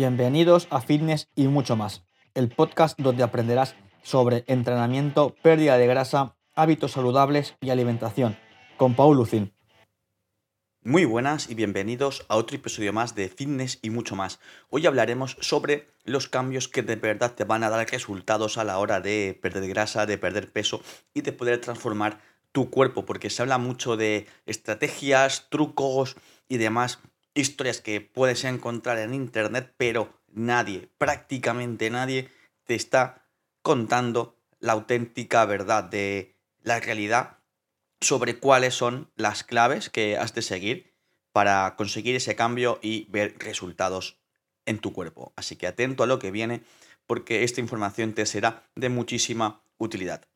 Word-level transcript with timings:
Bienvenidos 0.00 0.66
a 0.70 0.80
Fitness 0.80 1.28
y 1.36 1.46
mucho 1.46 1.76
más, 1.76 2.02
el 2.32 2.48
podcast 2.48 2.98
donde 2.98 3.22
aprenderás 3.22 3.74
sobre 4.02 4.44
entrenamiento, 4.46 5.36
pérdida 5.42 5.76
de 5.76 5.86
grasa, 5.86 6.36
hábitos 6.54 6.92
saludables 6.92 7.54
y 7.60 7.68
alimentación, 7.68 8.38
con 8.78 8.94
Paul 8.94 9.18
Lucin. 9.18 9.52
Muy 10.82 11.04
buenas 11.04 11.50
y 11.50 11.54
bienvenidos 11.54 12.24
a 12.30 12.36
otro 12.36 12.56
episodio 12.56 12.94
más 12.94 13.14
de 13.14 13.28
Fitness 13.28 13.78
y 13.82 13.90
mucho 13.90 14.16
más. 14.16 14.40
Hoy 14.70 14.86
hablaremos 14.86 15.36
sobre 15.40 15.86
los 16.04 16.28
cambios 16.28 16.68
que 16.68 16.80
de 16.80 16.96
verdad 16.96 17.34
te 17.34 17.44
van 17.44 17.62
a 17.62 17.68
dar 17.68 17.86
resultados 17.86 18.56
a 18.56 18.64
la 18.64 18.78
hora 18.78 19.02
de 19.02 19.38
perder 19.42 19.68
grasa, 19.68 20.06
de 20.06 20.16
perder 20.16 20.50
peso 20.50 20.80
y 21.12 21.20
de 21.20 21.32
poder 21.32 21.60
transformar 21.60 22.22
tu 22.52 22.70
cuerpo, 22.70 23.04
porque 23.04 23.28
se 23.28 23.42
habla 23.42 23.58
mucho 23.58 23.98
de 23.98 24.26
estrategias, 24.46 25.50
trucos 25.50 26.16
y 26.48 26.56
demás 26.56 27.00
historias 27.34 27.80
que 27.80 28.00
puedes 28.00 28.44
encontrar 28.44 28.98
en 28.98 29.14
internet, 29.14 29.74
pero 29.76 30.20
nadie, 30.32 30.88
prácticamente 30.98 31.90
nadie, 31.90 32.28
te 32.64 32.74
está 32.74 33.26
contando 33.62 34.36
la 34.58 34.72
auténtica 34.72 35.44
verdad 35.44 35.84
de 35.84 36.36
la 36.62 36.80
realidad 36.80 37.38
sobre 38.00 38.38
cuáles 38.38 38.74
son 38.74 39.10
las 39.16 39.44
claves 39.44 39.90
que 39.90 40.16
has 40.16 40.34
de 40.34 40.42
seguir 40.42 40.94
para 41.32 41.76
conseguir 41.76 42.16
ese 42.16 42.34
cambio 42.34 42.78
y 42.82 43.06
ver 43.10 43.36
resultados 43.38 44.18
en 44.66 44.78
tu 44.78 44.92
cuerpo. 44.92 45.32
Así 45.36 45.56
que 45.56 45.66
atento 45.66 46.02
a 46.02 46.06
lo 46.06 46.18
que 46.18 46.30
viene 46.30 46.62
porque 47.06 47.44
esta 47.44 47.60
información 47.60 48.14
te 48.14 48.26
será 48.26 48.70
de 48.74 48.88
muchísima 48.88 49.62
utilidad. 49.78 50.26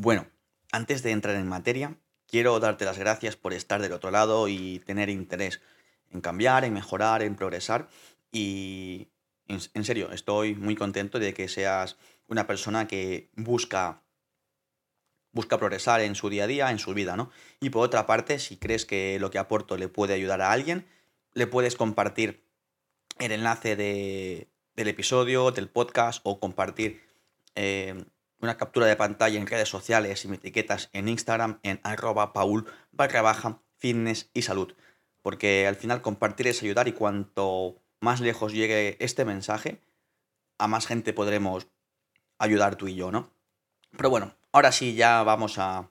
Bueno, 0.00 0.28
antes 0.70 1.02
de 1.02 1.10
entrar 1.10 1.34
en 1.34 1.48
materia, 1.48 1.96
quiero 2.28 2.60
darte 2.60 2.84
las 2.84 2.98
gracias 2.98 3.34
por 3.34 3.52
estar 3.52 3.82
del 3.82 3.92
otro 3.92 4.12
lado 4.12 4.46
y 4.46 4.78
tener 4.86 5.08
interés 5.08 5.60
en 6.12 6.20
cambiar, 6.20 6.64
en 6.64 6.72
mejorar, 6.72 7.20
en 7.22 7.34
progresar. 7.34 7.88
Y 8.30 9.08
en, 9.48 9.84
serio, 9.84 10.12
estoy 10.12 10.54
muy 10.54 10.76
contento 10.76 11.18
de 11.18 11.34
que 11.34 11.48
seas 11.48 11.96
una 12.28 12.46
persona 12.46 12.86
que 12.86 13.28
busca 13.34 14.04
busca 15.32 15.58
progresar 15.58 16.00
en 16.00 16.14
su 16.14 16.30
día 16.30 16.44
a 16.44 16.46
día, 16.46 16.70
en 16.70 16.78
su 16.78 16.94
vida, 16.94 17.16
¿no? 17.16 17.32
Y 17.60 17.70
por 17.70 17.84
otra 17.84 18.06
parte, 18.06 18.38
si 18.38 18.56
crees 18.56 18.86
que 18.86 19.18
lo 19.18 19.32
que 19.32 19.38
aporto 19.38 19.76
le 19.76 19.88
puede 19.88 20.14
ayudar 20.14 20.42
a 20.42 20.52
alguien, 20.52 20.86
le 21.34 21.48
puedes 21.48 21.74
compartir 21.74 22.44
el 23.18 23.32
enlace 23.32 23.74
del 23.74 24.88
episodio, 24.88 25.50
del 25.50 25.68
podcast 25.68 26.20
o 26.22 26.38
compartir 26.38 27.02
eh, 27.56 28.04
una 28.40 28.56
captura 28.56 28.86
de 28.86 28.96
pantalla 28.96 29.38
en 29.38 29.46
redes 29.46 29.68
sociales 29.68 30.24
y 30.24 30.28
me 30.28 30.36
etiquetas 30.36 30.90
en 30.92 31.08
Instagram 31.08 31.58
en 31.62 31.80
arroba 31.82 32.32
paul 32.32 32.66
barra 32.92 33.22
baja 33.22 33.62
fitness 33.76 34.30
y 34.34 34.42
salud. 34.42 34.74
Porque 35.22 35.66
al 35.66 35.76
final 35.76 36.02
compartir 36.02 36.46
es 36.46 36.62
ayudar 36.62 36.88
y 36.88 36.92
cuanto 36.92 37.82
más 38.00 38.20
lejos 38.20 38.52
llegue 38.52 38.96
este 39.00 39.24
mensaje, 39.24 39.80
a 40.58 40.68
más 40.68 40.86
gente 40.86 41.12
podremos 41.12 41.68
ayudar 42.38 42.76
tú 42.76 42.88
y 42.88 42.94
yo, 42.94 43.10
¿no? 43.10 43.32
Pero 43.96 44.10
bueno, 44.10 44.34
ahora 44.52 44.72
sí 44.72 44.94
ya 44.94 45.22
vamos 45.22 45.58
a 45.58 45.90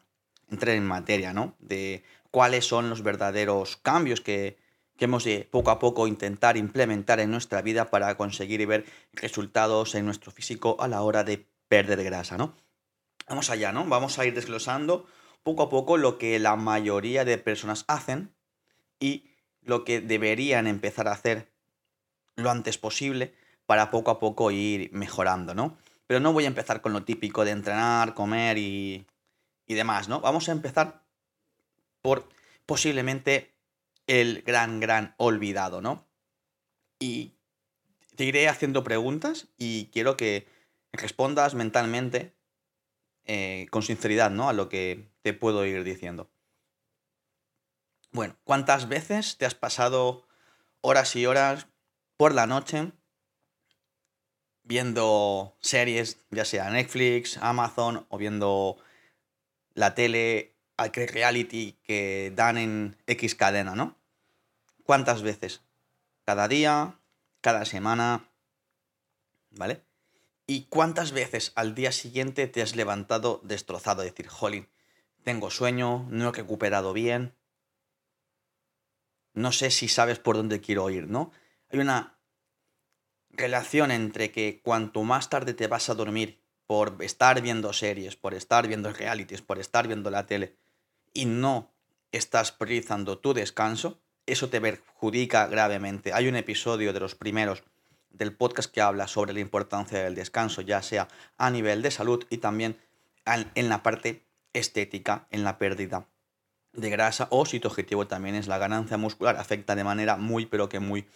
entrar 0.50 0.76
en 0.76 0.86
materia, 0.86 1.34
¿no? 1.34 1.56
De 1.60 2.04
cuáles 2.32 2.66
son 2.66 2.90
los 2.90 3.04
verdaderos 3.04 3.78
cambios 3.78 4.22
que, 4.22 4.58
que 4.96 5.06
hemos 5.06 5.24
de 5.26 5.48
poco 5.50 5.72
a 5.72 5.80
poco 5.80 6.08
intentar 6.08 6.56
implementar 6.56 7.20
en 7.20 7.32
nuestra 7.32 7.62
vida 7.62 7.90
para 7.90 8.16
conseguir 8.16 8.66
ver 8.66 8.86
resultados 9.14 9.96
en 9.96 10.06
nuestro 10.06 10.32
físico 10.32 10.78
a 10.80 10.88
la 10.88 11.02
hora 11.02 11.24
de 11.24 11.48
perder 11.68 12.04
grasa, 12.04 12.38
¿no? 12.38 12.56
Vamos 13.28 13.50
allá, 13.50 13.72
¿no? 13.72 13.86
Vamos 13.86 14.20
a 14.20 14.26
ir 14.26 14.34
desglosando 14.34 15.06
poco 15.44 15.64
a 15.64 15.70
poco 15.70 15.98
lo 15.98 16.18
que 16.18 16.40
la 16.40 16.56
mayoría 16.56 17.26
de 17.26 17.38
personas 17.38 17.86
hacen 17.88 18.34
y 19.00 19.32
lo 19.62 19.84
que 19.84 20.02
deberían 20.02 20.68
empezar 20.68 21.08
a 21.08 21.14
hacer 21.14 21.52
lo 22.36 22.50
antes 22.50 22.78
posible 22.78 23.34
para 23.66 23.92
poco 23.92 24.12
a 24.12 24.20
poco 24.20 24.52
ir 24.52 24.90
mejorando, 24.94 25.54
¿no? 25.54 25.78
Pero 26.06 26.20
no 26.22 26.32
voy 26.32 26.46
a 26.46 26.48
empezar 26.48 26.82
con 26.82 26.94
lo 26.94 27.04
típico 27.04 27.44
de 27.44 27.52
entrenar, 27.52 28.14
comer 28.14 28.58
y, 28.58 29.06
y 29.66 29.74
demás, 29.74 30.08
¿no? 30.08 30.22
Vamos 30.22 30.48
a 30.48 30.54
empezar 30.54 31.04
por 32.02 32.30
posiblemente 32.66 33.54
el 34.08 34.42
gran, 34.42 34.80
gran 34.80 35.16
olvidado, 35.18 35.82
¿no? 35.82 36.08
Y 37.00 37.34
te 38.16 38.24
iré 38.24 38.48
haciendo 38.48 38.84
preguntas 38.84 39.48
y 39.58 39.88
quiero 39.88 40.16
que 40.18 40.48
respondas 40.98 41.56
mentalmente 41.56 42.36
eh, 43.26 43.68
con 43.72 43.84
sinceridad, 43.84 44.32
¿no? 44.32 44.50
A 44.50 44.54
lo 44.54 44.70
que 44.70 45.10
te 45.22 45.34
puedo 45.34 45.66
ir 45.66 45.84
diciendo. 45.84 46.30
Bueno, 48.12 48.38
¿cuántas 48.44 48.88
veces 48.88 49.38
te 49.38 49.46
has 49.46 49.56
pasado 49.56 50.28
horas 50.82 51.16
y 51.16 51.26
horas 51.26 51.68
por 52.16 52.34
la 52.34 52.48
noche 52.48 52.92
viendo 54.68 55.56
series, 55.62 56.26
ya 56.30 56.46
sea 56.46 56.70
Netflix, 56.70 57.38
Amazon 57.38 58.06
o 58.10 58.18
viendo 58.18 58.78
la 59.74 59.96
tele, 59.96 60.56
reality 60.94 61.74
que 61.84 62.32
dan 62.36 62.58
en 62.58 62.98
X 63.08 63.36
cadena, 63.36 63.76
¿no? 63.76 63.98
¿Cuántas 64.84 65.22
veces? 65.22 65.62
Cada 66.26 66.48
día, 66.48 67.00
cada 67.42 67.66
semana, 67.66 68.30
¿vale? 69.52 69.87
¿Y 70.48 70.68
cuántas 70.70 71.12
veces 71.12 71.52
al 71.56 71.76
día 71.76 71.92
siguiente 71.92 72.48
te 72.48 72.62
has 72.62 72.76
levantado 72.76 73.42
destrozado? 73.44 74.02
Decir, 74.02 74.28
jolín, 74.28 74.70
tengo 75.24 75.52
sueño, 75.52 76.08
no 76.10 76.30
he 76.30 76.32
recuperado 76.32 76.94
bien, 76.94 77.36
no 79.34 79.52
sé 79.52 79.70
si 79.70 79.90
sabes 79.90 80.20
por 80.20 80.38
dónde 80.38 80.62
quiero 80.62 80.90
ir, 80.90 81.08
¿no? 81.10 81.32
Hay 81.70 81.80
una 81.80 82.18
relación 83.30 83.92
entre 83.92 84.32
que 84.32 84.62
cuanto 84.64 85.04
más 85.04 85.30
tarde 85.30 85.54
te 85.54 85.68
vas 85.68 85.90
a 85.90 85.96
dormir 85.96 86.42
por 86.66 86.96
estar 87.02 87.42
viendo 87.42 87.72
series, 87.74 88.16
por 88.16 88.34
estar 88.34 88.68
viendo 88.68 88.92
realities, 88.92 89.42
por 89.42 89.60
estar 89.60 89.86
viendo 89.86 90.10
la 90.10 90.26
tele 90.26 90.56
y 91.14 91.26
no 91.26 91.72
estás 92.12 92.52
priorizando 92.52 93.20
tu 93.20 93.34
descanso, 93.34 94.02
eso 94.26 94.50
te 94.50 94.60
perjudica 94.60 95.46
gravemente. 95.48 96.14
Hay 96.14 96.28
un 96.28 96.36
episodio 96.36 96.94
de 96.94 97.00
los 97.00 97.16
primeros 97.16 97.64
del 98.10 98.36
podcast 98.36 98.72
que 98.72 98.82
habla 98.82 99.08
sobre 99.08 99.34
la 99.34 99.40
importancia 99.40 100.04
del 100.04 100.16
descanso, 100.16 100.62
ya 100.62 100.82
sea 100.82 101.08
a 101.38 101.50
nivel 101.50 101.82
de 101.82 101.92
salud 101.92 102.26
y 102.30 102.38
también 102.38 102.78
en 103.26 103.70
la 103.70 103.84
parte 103.84 104.24
estética, 104.54 105.28
en 105.32 105.44
la 105.44 105.58
pérdida 105.58 106.08
de 106.74 106.90
grasa 106.90 107.28
o 107.32 107.46
si 107.46 107.60
tu 107.60 107.68
objetivo 107.68 108.08
también 108.08 108.36
es 108.36 108.48
la 108.48 108.58
ganancia 108.58 108.98
muscular, 108.98 109.38
afecta 109.38 109.76
de 109.76 109.84
manera 109.84 110.18
muy 110.18 110.46
pero 110.46 110.70
que 110.70 110.80
muy 110.80 111.08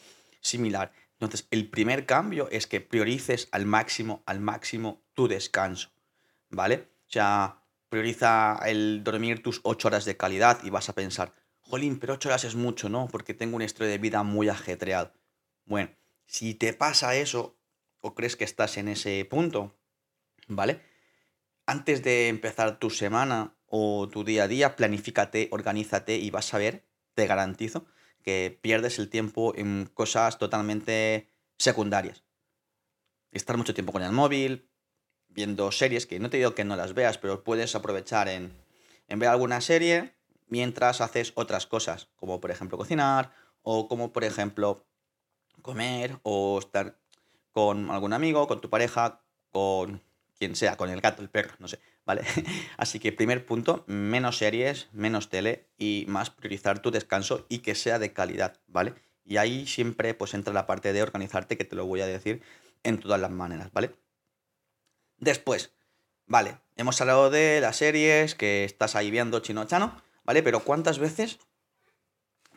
similar. 0.42 0.92
Entonces, 1.14 1.48
el 1.52 1.70
primer 1.70 2.08
cambio 2.08 2.50
es 2.50 2.66
que 2.66 2.82
priorices 2.82 3.48
al 3.52 3.66
máximo, 3.68 4.24
al 4.26 4.40
máximo 4.40 5.04
tu 5.14 5.28
descanso, 5.28 5.90
¿vale? 6.50 6.90
O 7.08 7.12
sea, 7.12 7.64
prioriza 7.90 8.60
el 8.66 9.04
dormir 9.04 9.44
tus 9.44 9.60
8 9.64 9.88
horas 9.88 10.06
de 10.06 10.18
calidad 10.18 10.64
y 10.64 10.72
vas 10.72 10.90
a 10.90 10.94
pensar, 10.94 11.34
jolín, 11.60 12.00
pero 12.00 12.14
8 12.14 12.30
horas 12.30 12.44
es 12.44 12.56
mucho, 12.56 12.90
¿no? 12.90 13.08
Porque 13.08 13.36
tengo 13.36 13.56
un 13.56 13.62
estilo 13.62 13.86
de 13.86 14.00
vida 14.00 14.24
muy 14.24 14.50
ajetreado. 14.50 15.14
Bueno, 15.66 15.92
si 16.32 16.54
te 16.54 16.72
pasa 16.72 17.14
eso 17.16 17.60
o 18.00 18.16
crees 18.16 18.38
que 18.38 18.46
estás 18.46 18.78
en 18.78 18.88
ese 18.88 19.26
punto, 19.26 19.76
¿vale? 20.48 20.82
Antes 21.66 22.04
de 22.04 22.30
empezar 22.30 22.80
tu 22.80 22.90
semana 22.90 23.58
o 23.66 24.08
tu 24.08 24.24
día 24.24 24.44
a 24.44 24.48
día, 24.48 24.78
planifícate, 24.78 25.50
organízate 25.52 26.16
y 26.16 26.32
vas 26.32 26.54
a 26.54 26.58
ver, 26.58 26.88
te 27.16 27.28
garantizo, 27.28 27.86
que 28.24 28.58
pierdes 28.62 28.98
el 28.98 29.10
tiempo 29.10 29.54
en 29.58 29.92
cosas 29.94 30.38
totalmente 30.38 31.28
secundarias. 31.58 32.24
Estar 33.34 33.58
mucho 33.58 33.74
tiempo 33.74 33.92
con 33.92 34.02
el 34.02 34.14
móvil, 34.14 34.70
viendo 35.28 35.70
series, 35.74 36.06
que 36.06 36.22
no 36.22 36.30
te 36.30 36.38
digo 36.38 36.56
que 36.56 36.64
no 36.64 36.78
las 36.78 36.94
veas, 36.94 37.18
pero 37.18 37.44
puedes 37.44 37.76
aprovechar 37.76 38.30
en, 38.30 38.54
en 39.10 39.20
ver 39.20 39.28
alguna 39.28 39.60
serie 39.60 40.16
mientras 40.48 41.02
haces 41.02 41.34
otras 41.36 41.68
cosas, 41.68 42.08
como 42.16 42.40
por 42.40 42.52
ejemplo 42.52 42.78
cocinar 42.78 43.34
o 43.64 43.90
como 43.90 44.14
por 44.14 44.24
ejemplo 44.24 44.88
comer 45.62 46.20
o 46.24 46.60
estar 46.60 46.98
con 47.52 47.92
algún 47.92 48.14
amigo, 48.14 48.48
con 48.48 48.62
tu 48.62 48.70
pareja, 48.70 49.22
con 49.52 50.02
quien 50.38 50.56
sea, 50.56 50.76
con 50.76 50.90
el 50.90 51.02
gato, 51.02 51.22
el 51.22 51.30
perro, 51.30 51.54
no 51.60 51.68
sé, 51.68 51.80
¿vale? 52.06 52.24
Así 52.78 53.00
que 53.00 53.12
primer 53.12 53.46
punto, 53.46 53.84
menos 53.88 54.38
series, 54.38 54.90
menos 54.92 55.30
tele 55.30 55.68
y 55.78 56.06
más 56.08 56.32
priorizar 56.32 56.80
tu 56.80 56.90
descanso 56.90 57.46
y 57.48 57.60
que 57.60 57.76
sea 57.76 58.00
de 58.00 58.12
calidad, 58.12 58.60
¿vale? 58.68 58.96
Y 59.24 59.38
ahí 59.38 59.68
siempre 59.68 60.14
pues 60.14 60.34
entra 60.34 60.54
la 60.54 60.66
parte 60.66 60.94
de 60.94 61.04
organizarte 61.04 61.58
que 61.58 61.66
te 61.66 61.76
lo 61.76 61.86
voy 61.86 62.02
a 62.02 62.08
decir 62.08 62.42
en 62.84 63.00
todas 63.00 63.22
las 63.22 63.30
maneras, 63.30 63.72
¿vale? 63.72 63.92
Después, 65.20 65.74
vale, 66.26 66.58
hemos 66.76 67.00
hablado 67.02 67.30
de 67.30 67.62
las 67.62 67.78
series 67.78 68.34
que 68.34 68.64
estás 68.64 68.96
ahí 68.96 69.12
viendo 69.12 69.42
chino 69.42 69.66
chano, 69.66 70.02
¿vale? 70.24 70.42
Pero 70.42 70.62
¿cuántas 70.62 70.98
veces, 70.98 71.38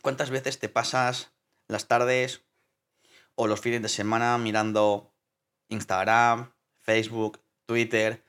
cuántas 0.01 0.31
veces 0.31 0.57
te 0.57 0.69
pasas 0.69 1.31
las 1.67 1.87
tardes 1.87 2.44
o 3.35 3.47
los 3.47 3.61
fines 3.61 3.81
de 3.81 3.89
semana 3.89 4.37
mirando 4.37 5.13
Instagram, 5.69 6.51
Facebook, 6.81 7.41
Twitter, 7.65 8.23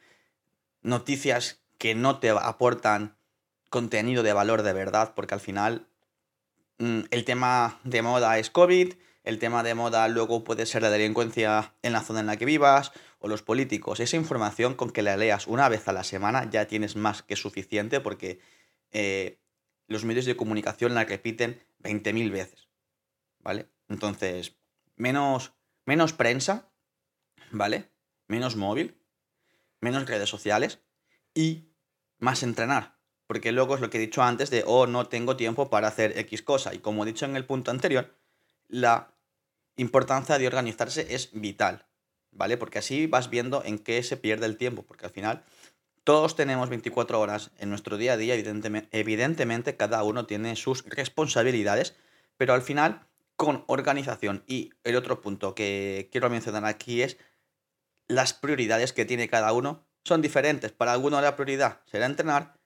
noticias 0.82 1.62
que 1.78 1.94
no 1.94 2.18
te 2.18 2.30
aportan 2.30 3.16
contenido 3.70 4.22
de 4.22 4.32
valor 4.32 4.62
de 4.62 4.72
verdad, 4.72 5.12
porque 5.14 5.34
al 5.34 5.40
final 5.40 5.86
mm, 6.78 7.00
el 7.10 7.24
tema 7.24 7.80
de 7.84 8.02
moda 8.02 8.38
es 8.38 8.50
COVID, 8.50 8.94
el 9.24 9.38
tema 9.38 9.62
de 9.62 9.74
moda 9.74 10.06
luego 10.08 10.44
puede 10.44 10.66
ser 10.66 10.82
la 10.82 10.90
delincuencia 10.90 11.74
en 11.82 11.92
la 11.92 12.02
zona 12.02 12.20
en 12.20 12.26
la 12.26 12.36
que 12.36 12.44
vivas 12.44 12.92
o 13.18 13.28
los 13.28 13.42
políticos. 13.42 14.00
Esa 14.00 14.16
información 14.16 14.74
con 14.74 14.90
que 14.90 15.02
la 15.02 15.16
leas 15.16 15.46
una 15.48 15.68
vez 15.68 15.88
a 15.88 15.92
la 15.92 16.04
semana 16.04 16.48
ya 16.48 16.66
tienes 16.66 16.96
más 16.96 17.22
que 17.22 17.34
suficiente 17.34 18.00
porque 18.00 18.38
eh, 18.92 19.40
los 19.88 20.04
medios 20.04 20.26
de 20.26 20.36
comunicación 20.36 20.94
la 20.94 21.04
repiten 21.04 21.60
20.000 21.82 22.30
veces. 22.30 22.68
¿Vale? 23.40 23.68
Entonces, 23.88 24.55
menos, 24.96 25.52
menos 25.84 26.12
prensa, 26.12 26.70
¿vale? 27.50 27.90
Menos 28.26 28.56
móvil, 28.56 29.00
menos 29.80 30.06
redes 30.06 30.28
sociales 30.28 30.80
y 31.34 31.68
más 32.18 32.42
entrenar. 32.42 32.96
Porque 33.26 33.52
luego 33.52 33.74
es 33.74 33.80
lo 33.80 33.90
que 33.90 33.98
he 33.98 34.00
dicho 34.00 34.22
antes 34.22 34.50
de, 34.50 34.62
oh, 34.66 34.86
no 34.86 35.06
tengo 35.08 35.36
tiempo 35.36 35.68
para 35.68 35.88
hacer 35.88 36.16
X 36.18 36.42
cosa. 36.42 36.74
Y 36.74 36.78
como 36.78 37.02
he 37.02 37.06
dicho 37.06 37.24
en 37.24 37.36
el 37.36 37.44
punto 37.44 37.70
anterior, 37.70 38.14
la 38.68 39.12
importancia 39.76 40.38
de 40.38 40.46
organizarse 40.46 41.14
es 41.14 41.30
vital, 41.32 41.86
¿vale? 42.30 42.56
Porque 42.56 42.78
así 42.78 43.06
vas 43.06 43.30
viendo 43.30 43.62
en 43.64 43.78
qué 43.78 44.02
se 44.02 44.16
pierde 44.16 44.46
el 44.46 44.56
tiempo, 44.56 44.82
porque 44.82 45.06
al 45.06 45.12
final 45.12 45.44
todos 46.04 46.36
tenemos 46.36 46.68
24 46.68 47.20
horas 47.20 47.50
en 47.58 47.68
nuestro 47.68 47.96
día 47.96 48.12
a 48.12 48.16
día, 48.16 48.34
evidentemente, 48.34 48.88
evidentemente 48.96 49.76
cada 49.76 50.02
uno 50.04 50.24
tiene 50.26 50.54
sus 50.54 50.84
responsabilidades, 50.84 51.96
pero 52.36 52.54
al 52.54 52.62
final 52.62 53.06
con 53.36 53.64
organización. 53.66 54.42
Y 54.46 54.72
el 54.84 54.96
otro 54.96 55.20
punto 55.20 55.54
que 55.54 56.08
quiero 56.10 56.30
mencionar 56.30 56.64
aquí 56.64 57.02
es 57.02 57.18
las 58.08 58.32
prioridades 58.32 58.92
que 58.92 59.04
tiene 59.04 59.28
cada 59.28 59.52
uno 59.52 59.86
son 60.04 60.22
diferentes. 60.22 60.72
Para 60.72 60.92
alguno 60.92 61.20
la 61.20 61.36
prioridad 61.36 61.80
será 61.86 62.06
entrenar, 62.06 62.58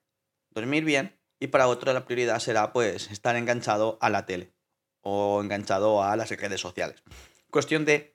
dormir 0.51 0.85
bien, 0.85 1.19
y 1.39 1.49
para 1.49 1.69
otro 1.69 1.93
la 1.93 2.05
prioridad 2.05 2.39
será 2.39 2.73
pues 2.73 3.11
estar 3.11 3.35
enganchado 3.37 3.99
a 4.01 4.11
la 4.11 4.27
tele 4.27 4.53
o 5.01 5.41
enganchado 5.43 6.03
a 6.03 6.15
las 6.17 6.29
redes 6.29 6.61
sociales. 6.61 7.03
Cuestión 7.51 7.85
de, 7.85 8.15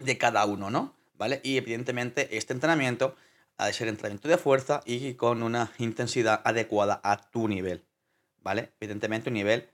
de 0.00 0.18
cada 0.18 0.44
uno, 0.44 0.70
¿no? 0.70 0.96
¿Vale? 1.14 1.40
Y 1.44 1.56
evidentemente 1.56 2.36
este 2.36 2.52
entrenamiento 2.52 3.16
ha 3.56 3.66
de 3.66 3.72
ser 3.72 3.88
entrenamiento 3.88 4.28
de 4.28 4.36
fuerza 4.36 4.82
y 4.84 5.14
con 5.14 5.42
una 5.42 5.72
intensidad 5.78 6.42
adecuada 6.44 7.00
a 7.02 7.30
tu 7.30 7.48
nivel, 7.48 7.86
¿vale? 8.42 8.72
Evidentemente 8.80 9.30
un 9.30 9.34
nivel 9.34 9.70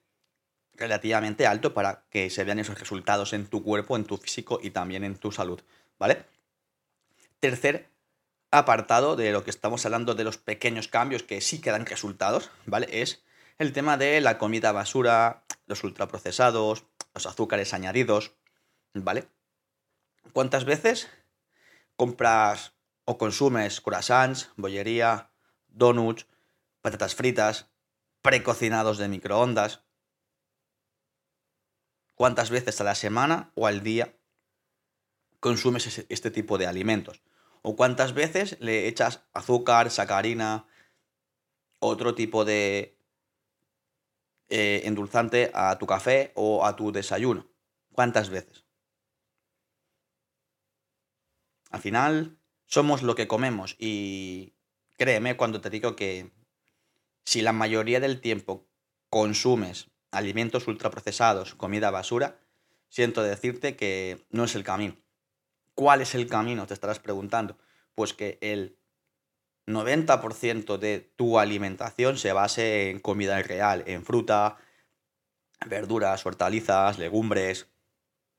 relativamente 0.75 1.47
alto 1.47 1.75
para 1.75 2.05
que 2.11 2.31
se 2.31 2.45
vean 2.45 2.59
esos 2.59 2.79
resultados 2.79 3.33
en 3.33 3.47
tu 3.47 3.63
cuerpo, 3.63 3.97
en 3.97 4.05
tu 4.05 4.17
físico 4.17 4.59
y 4.63 4.71
también 4.71 5.05
en 5.05 5.17
tu 5.17 5.33
salud, 5.33 5.61
¿vale? 5.99 6.25
Tercer 7.41 7.91
apartado 8.51 9.17
de 9.17 9.33
lo 9.33 9.45
que 9.45 9.51
estamos 9.51 9.85
hablando 9.87 10.15
de 10.15 10.25
los 10.25 10.39
pequeños 10.39 10.89
cambios 10.89 11.23
que 11.23 11.41
sí 11.41 11.61
que 11.61 11.71
dan 11.71 11.87
resultados, 11.87 12.51
¿vale? 12.67 12.89
Es 12.91 13.25
el 13.59 13.73
tema 13.73 13.97
de 13.97 14.21
la 14.21 14.39
comida 14.39 14.73
basura, 14.73 15.45
los 15.67 15.85
ultraprocesados, 15.85 16.85
los 17.15 17.27
azúcares 17.27 17.75
añadidos, 17.75 18.33
¿vale? 18.95 19.29
¿Cuántas 20.33 20.65
veces 20.65 21.09
compras 21.97 22.73
o 23.05 23.19
consumes 23.19 23.81
croissants, 23.81 24.51
bollería, 24.57 25.31
donuts, 25.69 26.27
patatas 26.81 27.15
fritas, 27.15 27.71
precocinados 28.23 28.99
de 28.99 29.09
microondas? 29.09 29.83
¿Cuántas 32.23 32.51
veces 32.51 32.81
a 32.81 32.85
la 32.85 32.95
semana 32.95 33.51
o 33.57 33.67
al 33.67 33.83
día 33.83 34.17
consumes 35.41 36.07
este 36.09 36.31
tipo 36.31 36.57
de 36.57 36.69
alimentos? 36.69 37.21
¿O 37.63 37.75
cuántas 37.75 38.15
veces 38.15 38.57
le 38.61 38.87
echas 38.87 39.25
azúcar, 39.33 39.91
sacarina, 39.91 40.69
otro 41.81 42.15
tipo 42.15 42.45
de 42.45 42.97
eh, 44.51 44.83
endulzante 44.85 45.51
a 45.53 45.77
tu 45.81 45.89
café 45.89 46.31
o 46.37 46.65
a 46.65 46.77
tu 46.77 46.93
desayuno. 46.93 47.49
¿Cuántas 47.91 48.31
veces? 48.31 48.65
Al 51.73 51.81
final 51.81 52.39
somos 52.67 53.03
lo 53.03 53.17
que 53.17 53.27
comemos 53.27 53.75
y 53.81 54.55
créeme 54.97 55.37
cuando 55.37 55.61
te 55.61 55.71
digo 55.71 55.97
que 55.97 56.31
si 57.25 57.43
la 57.43 57.53
mayoría 57.53 57.99
del 57.99 58.21
tiempo 58.21 58.69
consumes 59.11 59.92
alimentos 60.13 60.69
ultraprocesados, 60.69 61.55
comida 61.55 61.91
basura, 61.91 62.39
siento 62.89 63.23
decirte 63.23 63.75
que 63.75 64.25
no 64.31 64.45
es 64.45 64.55
el 64.55 64.63
camino. 64.63 64.97
¿Cuál 65.75 66.03
es 66.03 66.15
el 66.15 66.29
camino? 66.29 66.67
Te 66.67 66.75
estarás 66.75 67.01
preguntando. 67.01 67.57
Pues 67.95 68.13
que 68.13 68.39
el 68.41 68.79
90% 69.67 70.79
de 70.79 71.01
tu 71.17 71.39
alimentación 71.39 72.19
se 72.19 72.33
base 72.33 72.91
en 72.91 73.01
comida 73.01 73.43
real, 73.43 73.85
en 73.87 74.05
fruta, 74.05 74.59
verduras, 75.67 76.25
hortalizas, 76.27 76.99
legumbres, 76.99 77.69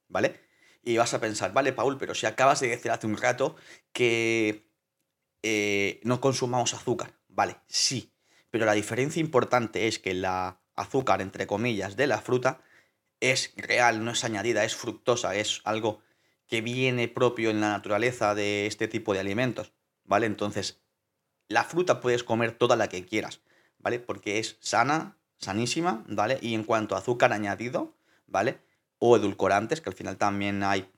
¿vale? 0.07 0.39
Y 0.83 0.97
vas 0.97 1.13
a 1.13 1.21
pensar, 1.21 1.53
vale, 1.53 1.73
Paul, 1.73 1.97
pero 1.97 2.13
si 2.13 2.25
acabas 2.25 2.59
de 2.59 2.67
decir 2.67 2.91
hace 2.91 3.07
un 3.07 3.17
rato 3.17 3.55
que 3.93 4.69
eh, 5.41 6.01
no 6.03 6.19
consumamos 6.19 6.73
azúcar, 6.73 7.13
vale, 7.29 7.57
sí, 7.67 8.13
pero 8.49 8.65
la 8.65 8.73
diferencia 8.73 9.21
importante 9.21 9.87
es 9.87 9.97
que 9.97 10.13
la 10.13 10.62
azúcar, 10.75 11.21
entre 11.21 11.47
comillas, 11.47 11.95
de 11.95 12.07
la 12.07 12.21
fruta 12.21 12.61
es 13.19 13.53
real, 13.55 14.03
no 14.03 14.11
es 14.11 14.23
añadida, 14.23 14.65
es 14.65 14.75
fructosa, 14.75 15.35
es 15.35 15.61
algo 15.63 16.01
que 16.47 16.61
viene 16.61 17.07
propio 17.07 17.49
en 17.49 17.61
la 17.61 17.69
naturaleza 17.69 18.35
de 18.35 18.67
este 18.67 18.87
tipo 18.87 19.13
de 19.13 19.21
alimentos, 19.21 19.71
¿vale? 20.03 20.25
Entonces, 20.25 20.81
la 21.47 21.63
fruta 21.63 22.01
puedes 22.01 22.23
comer 22.23 22.51
toda 22.51 22.75
la 22.75 22.89
que 22.89 23.05
quieras, 23.05 23.41
¿vale? 23.79 23.99
Porque 23.99 24.39
es 24.39 24.57
sana, 24.59 25.17
sanísima, 25.37 26.03
¿vale? 26.07 26.37
Y 26.41 26.53
en 26.53 26.63
cuanto 26.63 26.95
a 26.95 26.99
azúcar 26.99 27.31
añadido, 27.31 27.95
¿vale? 28.27 28.59
O 28.99 29.15
edulcorantes, 29.15 29.79
que 29.79 29.89
al 29.89 29.95
final 29.95 30.17
también 30.17 30.61
hay, 30.63 30.91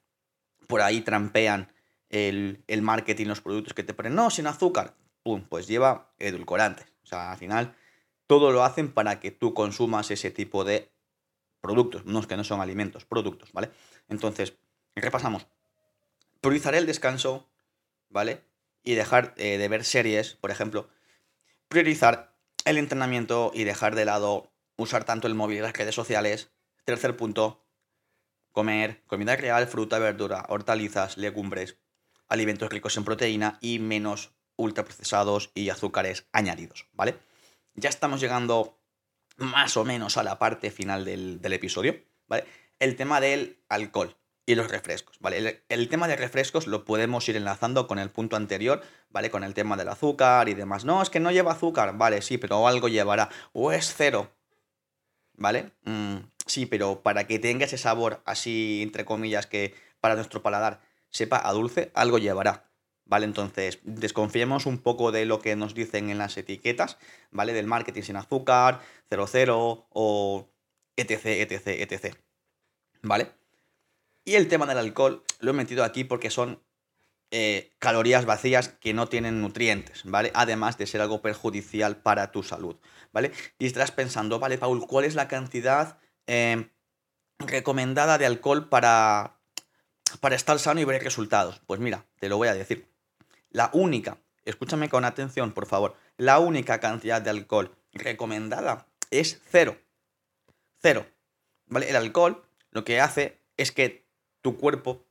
por 0.68 0.82
ahí 0.82 1.02
trampean 1.02 1.72
el, 2.10 2.64
el 2.68 2.82
marketing, 2.82 3.28
los 3.28 3.42
productos 3.42 3.74
que 3.74 3.84
te 3.84 3.94
ponen, 3.94 4.16
no, 4.16 4.30
sin 4.32 4.48
azúcar, 4.48 4.96
pum, 5.22 5.46
pues 5.48 5.68
lleva 5.68 6.12
edulcorantes. 6.18 6.88
O 7.04 7.06
sea, 7.08 7.32
al 7.32 7.38
final 7.38 7.76
todo 8.28 8.52
lo 8.52 8.64
hacen 8.64 8.92
para 8.92 9.20
que 9.20 9.32
tú 9.32 9.54
consumas 9.54 10.12
ese 10.12 10.32
tipo 10.32 10.64
de 10.64 10.92
productos, 11.62 12.06
no 12.06 12.20
es 12.20 12.28
que 12.28 12.38
no 12.38 12.44
son 12.44 12.62
alimentos, 12.62 13.06
productos, 13.06 13.52
¿vale? 13.54 13.72
Entonces, 14.08 14.58
repasamos. 14.96 15.48
Priorizar 16.42 16.76
el 16.76 16.86
descanso, 16.86 17.50
¿vale? 18.10 18.44
y 18.86 18.94
dejar 18.94 19.34
eh, 19.36 19.58
de 19.58 19.68
ver 19.68 19.84
series, 19.84 20.36
por 20.36 20.52
ejemplo, 20.52 20.88
priorizar 21.68 22.34
el 22.64 22.78
entrenamiento 22.78 23.52
y 23.54 23.66
dejar 23.66 23.96
de 23.96 24.06
lado 24.06 24.54
usar 24.78 25.04
tanto 25.04 25.28
el 25.28 25.36
móvil 25.36 25.58
y 25.58 25.62
las 25.62 25.74
redes 25.74 25.96
sociales. 25.96 26.52
Tercer 26.86 27.18
punto, 27.18 27.66
comer 28.52 29.04
comida 29.08 29.36
real, 29.36 29.68
fruta, 29.68 30.00
verdura, 30.00 30.46
hortalizas, 30.48 31.18
legumbres, 31.18 31.78
alimentos 32.30 32.70
ricos 32.70 32.96
en 32.96 33.04
proteína 33.04 33.58
y 33.60 33.80
menos 33.80 34.32
ultraprocesados 34.56 35.52
y 35.56 35.70
azúcares 35.70 36.28
añadidos, 36.32 36.88
¿vale? 36.94 37.18
Ya 37.76 37.90
estamos 37.90 38.22
llegando 38.22 38.78
más 39.38 39.76
o 39.78 39.84
menos 39.84 40.18
a 40.18 40.24
la 40.24 40.40
parte 40.40 40.72
final 40.72 41.06
del, 41.06 41.54
episodio, 41.54 42.02
¿vale? 42.28 42.46
El 42.80 42.96
tema 42.96 43.20
del 43.20 43.60
alcohol 43.70 44.16
y 44.46 44.56
los 44.56 44.70
refrescos, 44.70 45.18
¿vale? 45.20 45.64
El, 45.68 45.90
tema 45.90 46.08
de 46.08 46.16
refrescos 46.16 46.68
lo 46.68 46.86
podemos 46.86 47.28
ir 47.28 47.36
enlazando 47.36 47.88
con 47.88 48.00
el 48.00 48.10
punto 48.12 48.36
anterior, 48.36 48.82
¿vale? 49.10 49.30
Con 49.30 49.44
el 49.44 49.54
tema 49.54 49.76
del 49.76 49.90
azúcar 49.90 50.48
y 50.48 50.54
demás. 50.54 50.86
No, 50.86 51.02
es 51.02 51.10
que 51.10 51.20
no 51.20 51.32
lleva 51.32 51.54
azúcar, 51.54 51.98
vale, 51.98 52.22
sí, 52.22 52.38
pero 52.38 52.68
algo 52.68 52.88
llevará. 52.88 53.30
O 53.54 53.72
es 53.72 53.94
cero, 53.94 54.32
¿vale? 55.34 55.72
Mm, 55.84 56.18
sí, 56.46 56.66
pero 56.66 57.02
para 57.02 57.28
que 57.28 57.40
tenga 57.40 57.66
ese 57.66 57.78
sabor 57.78 58.22
así, 58.26 58.82
entre 58.84 59.04
comillas, 59.04 59.48
que 59.48 59.74
para 60.00 60.16
nuestro 60.16 60.42
paladar 60.42 60.82
sepa 61.10 61.42
a 61.44 61.52
dulce, 61.52 61.92
algo 61.94 62.20
llevará. 62.20 62.70
¿Vale? 63.06 63.26
Entonces, 63.26 63.80
desconfiemos 63.84 64.66
un 64.66 64.80
poco 64.80 65.12
de 65.12 65.26
lo 65.26 65.40
que 65.40 65.56
nos 65.56 65.76
dicen 65.76 66.10
en 66.10 66.18
las 66.18 66.38
etiquetas, 66.38 66.98
¿vale? 67.32 67.54
Del 67.54 67.68
marketing 67.68 68.02
sin 68.02 68.16
azúcar, 68.16 68.82
00 69.10 69.88
o 69.90 70.50
etc, 70.98 71.26
etc, 71.26 71.68
etc. 71.68 72.16
¿Vale? 73.04 73.32
Y 74.24 74.36
el 74.36 74.48
tema 74.48 74.66
del 74.66 74.80
alcohol 74.80 75.24
lo 75.40 75.52
he 75.52 75.54
metido 75.54 75.84
aquí 75.84 76.04
porque 76.04 76.32
son 76.32 76.64
eh, 77.32 77.74
calorías 77.80 78.26
vacías 78.26 78.70
que 78.70 78.94
no 78.94 79.08
tienen 79.08 79.42
nutrientes, 79.42 80.02
¿vale? 80.06 80.32
Además 80.34 80.78
de 80.78 80.88
ser 80.88 81.02
algo 81.02 81.22
perjudicial 81.22 81.98
para 81.98 82.32
tu 82.32 82.44
salud, 82.44 82.78
¿vale? 83.12 83.32
Y 83.60 83.66
estarás 83.66 83.92
pensando, 83.92 84.40
vale, 84.40 84.58
Paul, 84.58 84.88
¿cuál 84.88 85.06
es 85.06 85.16
la 85.16 85.28
cantidad 85.28 86.00
em, 86.28 86.70
recomendada 87.40 88.18
de 88.18 88.26
alcohol 88.26 88.70
para, 88.70 89.40
para 90.22 90.36
estar 90.36 90.58
sano 90.60 90.82
y 90.82 90.86
ver 90.86 91.04
resultados? 91.04 91.62
Pues 91.68 91.80
mira, 91.80 92.06
te 92.20 92.30
lo 92.30 92.38
voy 92.38 92.48
a 92.48 92.54
decir. 92.54 92.95
La 93.56 93.70
única, 93.72 94.18
escúchame 94.44 94.90
con 94.90 95.06
atención, 95.06 95.54
por 95.54 95.66
favor, 95.66 95.96
la 96.18 96.40
única 96.40 96.82
cantidad 96.82 97.22
de 97.22 97.30
alcohol 97.30 97.74
recomendada 97.94 98.86
es 99.12 99.42
cero. 99.50 99.78
Cero. 100.82 101.06
¿Vale? 101.68 101.90
El 101.90 101.96
alcohol 101.96 102.44
lo 102.72 102.84
que 102.84 103.00
hace 103.00 103.40
es 103.56 103.72
que 103.72 104.10
tu 104.42 104.58
cuerpo 104.58 105.06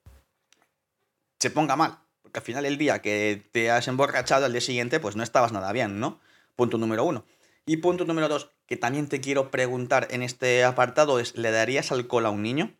se 1.40 1.48
ponga 1.48 1.74
mal. 1.74 2.00
Porque 2.20 2.40
al 2.40 2.44
final 2.44 2.66
el 2.66 2.76
día 2.76 3.00
que 3.00 3.48
te 3.50 3.70
has 3.70 3.88
emborrachado, 3.88 4.44
al 4.44 4.52
día 4.52 4.60
siguiente, 4.60 5.00
pues 5.00 5.16
no 5.16 5.22
estabas 5.22 5.52
nada 5.52 5.72
bien, 5.72 5.98
¿no? 5.98 6.20
Punto 6.54 6.76
número 6.76 7.02
uno. 7.04 7.24
Y 7.64 7.78
punto 7.78 8.04
número 8.04 8.28
dos, 8.28 8.50
que 8.66 8.76
también 8.76 9.08
te 9.08 9.22
quiero 9.22 9.50
preguntar 9.50 10.08
en 10.10 10.22
este 10.22 10.64
apartado 10.64 11.18
es, 11.18 11.34
¿le 11.34 11.50
darías 11.50 11.92
alcohol 11.92 12.26
a 12.26 12.30
un 12.30 12.42
niño? 12.42 12.76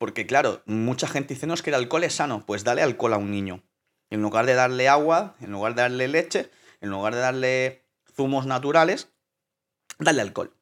Porque 0.00 0.26
claro, 0.26 0.62
mucha 0.64 1.06
gente 1.06 1.34
dice, 1.34 1.46
no, 1.46 1.52
es 1.52 1.60
que 1.60 1.68
el 1.68 1.74
alcohol 1.74 2.04
es 2.04 2.14
sano, 2.14 2.46
pues 2.46 2.64
dale 2.64 2.80
alcohol 2.80 3.12
a 3.12 3.18
un 3.18 3.30
niño. 3.30 3.62
En 4.08 4.22
lugar 4.22 4.46
de 4.46 4.54
darle 4.54 4.88
agua, 4.88 5.36
en 5.42 5.52
lugar 5.52 5.74
de 5.74 5.82
darle 5.82 6.08
leche, 6.08 6.50
en 6.80 6.88
lugar 6.88 7.14
de 7.14 7.20
darle 7.20 7.84
zumos 8.16 8.46
naturales, 8.46 9.12
dale 9.98 10.22
alcohol. 10.22 10.56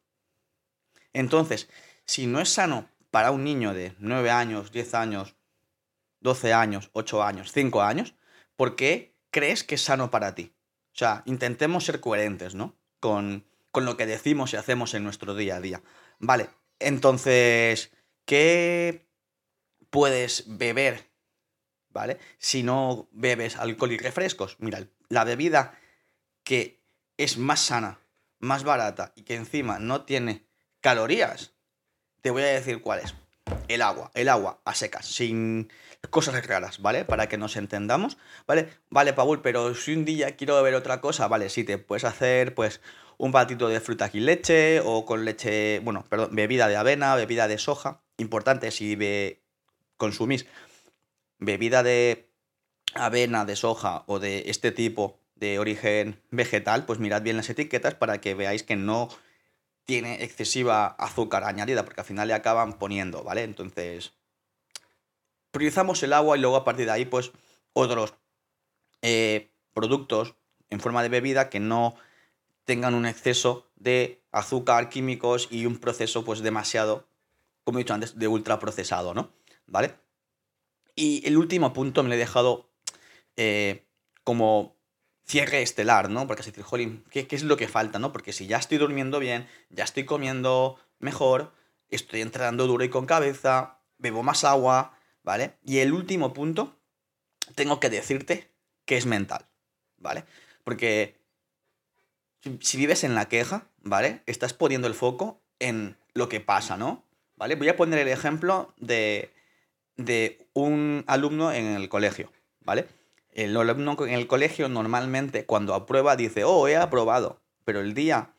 Entonces, 1.13 1.69
si 2.03 2.27
no 2.27 2.41
es 2.41 2.49
sano 2.49 2.89
para 3.11 3.31
un 3.31 3.45
niño 3.45 3.73
de 3.73 3.95
9 3.99 4.29
años, 4.29 4.73
10 4.73 4.93
años, 4.93 5.37
12 6.19 6.51
años, 6.51 6.89
8 6.91 7.23
años, 7.23 7.53
5 7.53 7.81
años, 7.81 8.15
¿por 8.57 8.75
qué 8.75 9.15
crees 9.31 9.63
que 9.63 9.75
es 9.75 9.81
sano 9.81 10.11
para 10.11 10.35
ti? 10.35 10.53
O 10.93 10.97
sea, 10.97 11.23
intentemos 11.25 11.85
ser 11.85 12.01
coherentes, 12.01 12.55
¿no? 12.55 12.77
Con, 12.99 13.45
con 13.71 13.85
lo 13.85 13.95
que 13.95 14.05
decimos 14.05 14.51
y 14.51 14.57
hacemos 14.57 14.93
en 14.95 15.05
nuestro 15.05 15.33
día 15.33 15.55
a 15.55 15.61
día. 15.61 15.81
Vale, 16.19 16.49
entonces, 16.77 17.93
¿qué 18.25 19.08
puedes 19.89 20.43
beber? 20.47 21.09
¿Vale? 21.89 22.17
Si 22.37 22.63
no 22.63 23.09
bebes 23.11 23.57
alcohol 23.57 23.91
y 23.91 23.97
refrescos. 23.97 24.57
Mira, 24.59 24.87
la 25.09 25.23
bebida 25.23 25.77
que 26.43 26.83
es 27.17 27.37
más 27.37 27.59
sana, 27.59 27.99
más 28.39 28.63
barata 28.63 29.11
y 29.15 29.23
que 29.23 29.35
encima 29.35 29.79
no 29.79 30.03
tiene 30.03 30.45
calorías, 30.81 31.53
te 32.21 32.31
voy 32.31 32.43
a 32.43 32.47
decir 32.47 32.81
cuál 32.81 32.99
es. 32.99 33.15
El 33.67 33.81
agua, 33.81 34.11
el 34.13 34.29
agua 34.29 34.61
a 34.65 34.75
secas, 34.75 35.05
sin 35.05 35.71
cosas 36.09 36.45
raras, 36.45 36.81
¿vale? 36.81 37.05
Para 37.05 37.27
que 37.27 37.37
nos 37.37 37.55
entendamos, 37.55 38.17
¿vale? 38.47 38.69
Vale, 38.89 39.13
Paul, 39.13 39.41
pero 39.41 39.75
si 39.75 39.93
un 39.93 40.05
día 40.05 40.35
quiero 40.35 40.55
beber 40.55 40.75
otra 40.75 41.01
cosa, 41.01 41.27
vale, 41.27 41.49
sí, 41.49 41.63
te 41.63 41.77
puedes 41.77 42.03
hacer, 42.03 42.55
pues, 42.55 42.81
un 43.17 43.31
patito 43.31 43.67
de 43.67 43.79
fruta 43.79 44.09
y 44.13 44.21
leche 44.21 44.81
o 44.83 45.05
con 45.05 45.25
leche, 45.25 45.79
bueno, 45.79 46.05
perdón, 46.09 46.35
bebida 46.35 46.67
de 46.67 46.77
avena, 46.77 47.15
bebida 47.15 47.47
de 47.47 47.57
soja. 47.57 48.01
Importante 48.17 48.71
si 48.71 48.95
be 48.95 49.43
consumís 49.99 50.47
bebida 51.37 51.83
de 51.83 52.31
avena, 52.95 53.45
de 53.45 53.55
soja 53.55 54.03
o 54.07 54.17
de 54.17 54.45
este 54.47 54.71
tipo 54.71 55.19
de 55.35 55.59
origen 55.59 56.19
vegetal, 56.31 56.85
pues 56.85 56.99
mirad 56.99 57.21
bien 57.21 57.37
las 57.37 57.49
etiquetas 57.49 57.93
para 57.93 58.19
que 58.19 58.33
veáis 58.33 58.63
que 58.63 58.75
no 58.75 59.09
tiene 59.85 60.23
excesiva 60.23 60.87
azúcar 60.87 61.43
añadida, 61.43 61.83
porque 61.83 62.01
al 62.01 62.07
final 62.07 62.27
le 62.27 62.33
acaban 62.33 62.77
poniendo, 62.77 63.23
¿vale? 63.23 63.43
Entonces, 63.43 64.13
priorizamos 65.51 66.03
el 66.03 66.13
agua 66.13 66.37
y 66.37 66.41
luego 66.41 66.57
a 66.57 66.63
partir 66.63 66.85
de 66.85 66.91
ahí, 66.91 67.05
pues, 67.05 67.31
otros 67.73 68.13
eh, 69.01 69.51
productos 69.73 70.35
en 70.69 70.79
forma 70.79 71.01
de 71.01 71.09
bebida 71.09 71.49
que 71.49 71.59
no 71.59 71.95
tengan 72.65 72.93
un 72.93 73.05
exceso 73.05 73.71
de 73.77 74.21
azúcar, 74.31 74.89
químicos 74.89 75.47
y 75.49 75.65
un 75.65 75.77
proceso, 75.77 76.23
pues, 76.23 76.41
demasiado, 76.41 77.07
como 77.63 77.79
he 77.79 77.81
dicho 77.81 77.93
antes, 77.93 78.19
de 78.19 78.27
ultraprocesado, 78.27 79.13
¿no? 79.13 79.31
¿Vale? 79.69 79.95
Y 80.95 81.25
el 81.25 81.37
último 81.37 81.73
punto 81.73 82.03
me 82.03 82.09
lo 82.09 82.15
he 82.15 82.17
dejado 82.17 82.69
eh, 83.37 83.87
como 84.23 84.75
cierre 85.25 85.61
estelar, 85.61 86.09
¿no? 86.09 86.27
Porque 86.27 86.43
se 86.43 86.51
dice, 86.51 86.63
jolín, 86.63 87.05
¿qué, 87.11 87.27
¿qué, 87.27 87.35
es 87.35 87.43
lo 87.43 87.55
que 87.55 87.67
falta, 87.67 87.99
no? 87.99 88.11
Porque 88.11 88.33
si 88.33 88.47
ya 88.47 88.57
estoy 88.57 88.79
durmiendo 88.79 89.19
bien, 89.19 89.47
ya 89.69 89.83
estoy 89.83 90.05
comiendo 90.05 90.77
mejor, 90.97 91.53
estoy 91.89 92.21
entrenando 92.21 92.67
duro 92.67 92.83
y 92.83 92.89
con 92.89 93.05
cabeza, 93.05 93.79
bebo 93.97 94.23
más 94.23 94.43
agua, 94.43 94.97
¿vale? 95.23 95.55
Y 95.63 95.79
el 95.79 95.93
último 95.93 96.33
punto, 96.33 96.75
tengo 97.55 97.79
que 97.79 97.89
decirte 97.89 98.51
que 98.85 98.97
es 98.97 99.05
mental, 99.05 99.47
¿vale? 99.97 100.25
Porque 100.63 101.19
si 102.59 102.77
vives 102.77 103.03
en 103.03 103.15
la 103.15 103.27
queja, 103.27 103.67
¿vale? 103.81 104.23
Estás 104.25 104.53
poniendo 104.53 104.87
el 104.87 104.95
foco 104.95 105.41
en 105.59 105.97
lo 106.13 106.27
que 106.27 106.39
pasa, 106.39 106.77
¿no? 106.77 107.05
¿Vale? 107.35 107.55
Voy 107.55 107.69
a 107.69 107.77
poner 107.77 107.99
el 107.99 108.07
ejemplo 108.07 108.73
de, 108.77 109.31
de 109.99 110.47
un 110.53 111.03
alumno 111.07 111.51
en 111.51 111.65
el 111.65 111.89
colegio, 111.89 112.31
¿vale? 112.61 112.87
El 113.31 113.55
alumno 113.57 113.97
en 114.05 114.13
el 114.13 114.27
colegio 114.27 114.69
normalmente 114.69 115.45
cuando 115.45 115.75
aprueba 115.75 116.15
dice, 116.15 116.45
oh, 116.45 116.67
he 116.69 116.77
aprobado, 116.77 117.41
pero 117.65 117.81
el 117.81 117.93
día 117.93 118.33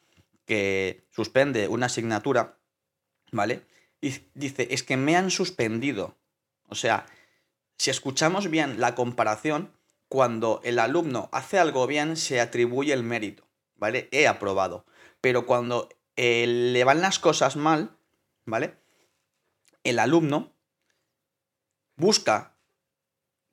que 0.47 1.05
suspende 1.11 1.69
una 1.69 1.87
asignatura, 1.87 2.57
¿vale? 3.31 3.63
Y 4.01 4.15
dice, 4.35 4.69
es 4.71 4.83
que 4.83 4.97
me 4.97 5.17
han 5.17 5.31
suspendido. 5.31 6.17
O 6.69 6.75
sea, 6.75 7.05
si 7.77 7.91
escuchamos 7.91 8.49
bien 8.49 8.81
la 8.81 8.95
comparación, 8.95 9.71
cuando 10.09 10.63
el 10.65 10.79
alumno 10.79 11.29
hace 11.31 11.59
algo 11.59 11.87
bien, 11.87 12.17
se 12.17 12.41
atribuye 12.41 12.95
el 12.95 13.03
mérito, 13.03 13.47
¿vale? 13.77 14.09
He 14.13 14.27
aprobado. 14.27 14.87
Pero 15.21 15.45
cuando 15.45 15.91
eh, 16.17 16.47
le 16.47 16.85
van 16.85 17.03
las 17.03 17.19
cosas 17.19 17.57
mal, 17.57 17.91
¿vale? 18.47 18.77
El 19.85 19.99
alumno 19.99 20.55
busca 22.01 22.57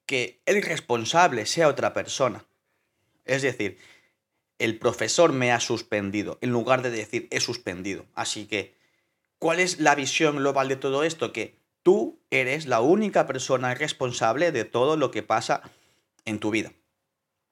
que 0.05 0.41
el 0.45 0.63
responsable 0.63 1.45
sea 1.45 1.67
otra 1.67 1.93
persona. 1.93 2.45
Es 3.25 3.41
decir, 3.41 3.77
el 4.57 4.79
profesor 4.79 5.33
me 5.33 5.51
ha 5.51 5.59
suspendido, 5.59 6.39
en 6.41 6.49
lugar 6.49 6.81
de 6.81 6.89
decir 6.89 7.27
he 7.29 7.39
suspendido. 7.39 8.05
Así 8.15 8.47
que, 8.47 8.75
¿cuál 9.37 9.59
es 9.59 9.79
la 9.79 9.93
visión 9.93 10.37
global 10.37 10.69
de 10.69 10.77
todo 10.77 11.03
esto? 11.03 11.33
Que 11.33 11.59
tú 11.83 12.19
eres 12.31 12.65
la 12.65 12.81
única 12.81 13.27
persona 13.27 13.75
responsable 13.75 14.51
de 14.51 14.65
todo 14.65 14.95
lo 14.95 15.11
que 15.11 15.23
pasa 15.23 15.61
en 16.25 16.39
tu 16.39 16.49
vida. 16.49 16.71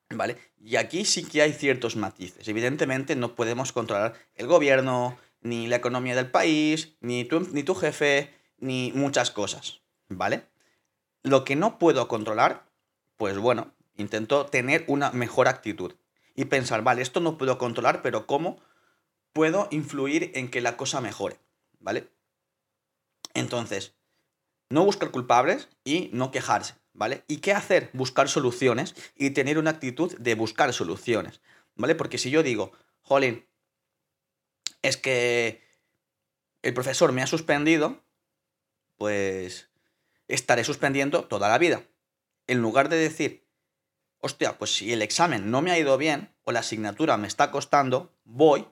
¿Vale? 0.09 0.37
Y 0.59 0.77
aquí 0.77 1.03
sí 1.03 1.25
que 1.25 1.41
hay 1.41 1.53
ciertos 1.53 1.95
matices. 1.95 2.47
Evidentemente 2.47 3.15
no 3.15 3.35
podemos 3.35 3.71
controlar 3.71 4.13
el 4.35 4.47
gobierno, 4.47 5.17
ni 5.41 5.67
la 5.67 5.75
economía 5.75 6.15
del 6.15 6.31
país, 6.31 6.95
ni 7.01 7.25
tu, 7.25 7.41
ni 7.51 7.63
tu 7.63 7.75
jefe, 7.75 8.33
ni 8.59 8.91
muchas 8.95 9.29
cosas. 9.29 9.81
¿Vale? 10.09 10.43
Lo 11.25 11.43
que 11.43 11.55
no 11.55 11.79
puedo 11.79 12.07
controlar, 12.07 12.67
pues 13.17 13.39
bueno, 13.39 13.73
intento 13.97 14.45
tener 14.45 14.85
una 14.87 15.09
mejor 15.09 15.47
actitud 15.47 15.95
y 16.35 16.45
pensar, 16.45 16.83
vale, 16.83 17.01
esto 17.01 17.19
no 17.19 17.39
puedo 17.39 17.57
controlar, 17.57 18.03
pero 18.03 18.27
¿cómo 18.27 18.61
puedo 19.33 19.67
influir 19.71 20.29
en 20.35 20.51
que 20.51 20.61
la 20.61 20.77
cosa 20.77 21.01
mejore? 21.01 21.39
¿Vale? 21.79 22.11
Entonces, 23.33 23.95
no 24.69 24.85
buscar 24.85 25.09
culpables 25.09 25.67
y 25.83 26.11
no 26.13 26.29
quejarse, 26.29 26.75
¿vale? 26.93 27.23
¿Y 27.27 27.37
qué 27.37 27.53
hacer? 27.53 27.89
Buscar 27.93 28.29
soluciones 28.29 28.93
y 29.15 29.31
tener 29.31 29.57
una 29.57 29.71
actitud 29.71 30.15
de 30.19 30.35
buscar 30.35 30.73
soluciones, 30.73 31.41
¿vale? 31.73 31.95
Porque 31.95 32.19
si 32.19 32.29
yo 32.29 32.43
digo, 32.43 32.71
jolín, 33.01 33.47
es 34.83 34.95
que 34.95 35.63
el 36.61 36.75
profesor 36.75 37.13
me 37.13 37.23
ha 37.23 37.27
suspendido, 37.27 38.03
pues 38.99 39.71
estaré 40.27 40.63
suspendiendo 40.63 41.25
toda 41.25 41.49
la 41.49 41.57
vida. 41.57 41.83
En 42.47 42.61
lugar 42.61 42.89
de 42.89 42.97
decir, 42.97 43.47
hostia, 44.19 44.57
pues 44.57 44.75
si 44.75 44.91
el 44.93 45.01
examen 45.01 45.51
no 45.51 45.61
me 45.61 45.71
ha 45.71 45.79
ido 45.79 45.97
bien 45.97 46.35
o 46.43 46.51
la 46.51 46.59
asignatura 46.59 47.17
me 47.17 47.27
está 47.27 47.51
costando, 47.51 48.13
voy 48.23 48.67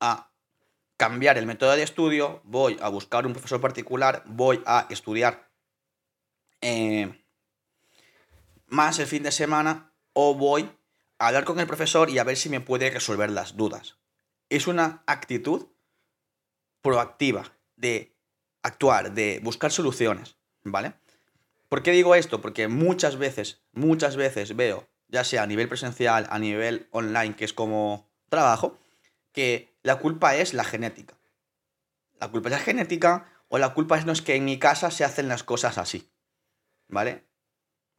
a 0.00 0.30
cambiar 0.96 1.38
el 1.38 1.46
método 1.46 1.76
de 1.76 1.82
estudio, 1.82 2.40
voy 2.44 2.78
a 2.80 2.88
buscar 2.88 3.26
un 3.26 3.32
profesor 3.32 3.60
particular, 3.60 4.22
voy 4.26 4.62
a 4.66 4.86
estudiar 4.90 5.50
eh, 6.60 7.24
más 8.66 8.98
el 8.98 9.06
fin 9.06 9.22
de 9.22 9.32
semana 9.32 9.92
o 10.12 10.34
voy 10.34 10.70
a 11.18 11.28
hablar 11.28 11.44
con 11.44 11.60
el 11.60 11.66
profesor 11.66 12.10
y 12.10 12.18
a 12.18 12.24
ver 12.24 12.36
si 12.36 12.48
me 12.48 12.60
puede 12.60 12.90
resolver 12.90 13.30
las 13.30 13.56
dudas. 13.56 13.98
Es 14.48 14.66
una 14.66 15.02
actitud 15.06 15.66
proactiva 16.80 17.56
de 17.76 18.16
actuar, 18.62 19.12
de 19.12 19.40
buscar 19.42 19.72
soluciones. 19.72 20.36
¿Vale? 20.64 20.94
¿Por 21.68 21.82
qué 21.82 21.92
digo 21.92 22.14
esto? 22.14 22.40
Porque 22.40 22.68
muchas 22.68 23.16
veces, 23.16 23.62
muchas 23.72 24.16
veces 24.16 24.56
veo, 24.56 24.88
ya 25.08 25.24
sea 25.24 25.42
a 25.42 25.46
nivel 25.46 25.68
presencial, 25.68 26.26
a 26.30 26.38
nivel 26.38 26.88
online, 26.90 27.36
que 27.36 27.44
es 27.44 27.52
como 27.52 28.08
trabajo, 28.28 28.78
que 29.32 29.74
la 29.82 29.98
culpa 29.98 30.36
es 30.36 30.54
la 30.54 30.64
genética. 30.64 31.16
La 32.20 32.28
culpa 32.28 32.48
es 32.48 32.52
la 32.52 32.60
genética 32.60 33.26
o 33.48 33.58
la 33.58 33.74
culpa 33.74 33.98
es 33.98 34.06
no 34.06 34.12
es 34.12 34.22
que 34.22 34.36
en 34.36 34.44
mi 34.44 34.58
casa 34.58 34.90
se 34.90 35.04
hacen 35.04 35.28
las 35.28 35.44
cosas 35.44 35.78
así. 35.78 36.08
¿Vale? 36.88 37.24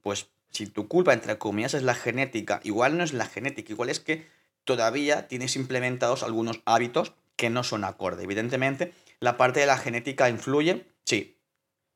Pues 0.01 0.29
si 0.49 0.67
tu 0.67 0.87
culpa, 0.87 1.13
entre 1.13 1.37
comillas, 1.37 1.73
es 1.73 1.83
la 1.83 1.95
genética, 1.95 2.61
igual 2.63 2.97
no 2.97 3.03
es 3.03 3.13
la 3.13 3.25
genética, 3.25 3.73
igual 3.73 3.89
es 3.89 3.99
que 3.99 4.27
todavía 4.63 5.27
tienes 5.27 5.55
implementados 5.55 6.23
algunos 6.23 6.61
hábitos 6.65 7.13
que 7.35 7.49
no 7.49 7.63
son 7.63 7.83
acorde. 7.83 8.23
Evidentemente, 8.23 8.93
la 9.19 9.37
parte 9.37 9.59
de 9.59 9.65
la 9.65 9.77
genética 9.77 10.29
influye, 10.29 10.85
sí, 11.03 11.37